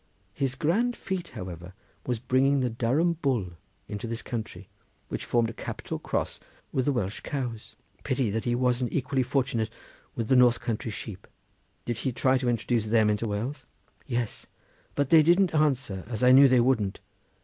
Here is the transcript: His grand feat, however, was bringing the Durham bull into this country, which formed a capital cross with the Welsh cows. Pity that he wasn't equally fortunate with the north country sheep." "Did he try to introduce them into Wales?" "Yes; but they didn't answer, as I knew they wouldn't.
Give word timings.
His 0.33 0.55
grand 0.55 0.95
feat, 0.95 1.27
however, 1.27 1.75
was 2.07 2.17
bringing 2.17 2.59
the 2.61 2.71
Durham 2.71 3.19
bull 3.21 3.51
into 3.87 4.07
this 4.07 4.23
country, 4.23 4.67
which 5.09 5.25
formed 5.25 5.51
a 5.51 5.53
capital 5.53 5.99
cross 5.99 6.39
with 6.71 6.85
the 6.85 6.91
Welsh 6.91 7.19
cows. 7.19 7.75
Pity 8.03 8.31
that 8.31 8.45
he 8.45 8.55
wasn't 8.55 8.91
equally 8.91 9.21
fortunate 9.21 9.69
with 10.15 10.27
the 10.27 10.35
north 10.35 10.59
country 10.59 10.89
sheep." 10.89 11.27
"Did 11.85 11.99
he 11.99 12.11
try 12.11 12.39
to 12.39 12.49
introduce 12.49 12.87
them 12.87 13.11
into 13.11 13.27
Wales?" 13.27 13.67
"Yes; 14.07 14.47
but 14.95 15.11
they 15.11 15.21
didn't 15.21 15.53
answer, 15.53 16.03
as 16.07 16.23
I 16.23 16.31
knew 16.31 16.47
they 16.47 16.61
wouldn't. 16.61 16.99